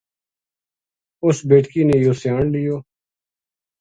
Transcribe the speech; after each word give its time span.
اُس 1.25 1.37
بیٹکی 1.49 1.81
نے 1.87 1.95
یوہ 2.03 2.15
سیان 2.21 2.45
لیو 2.53 2.77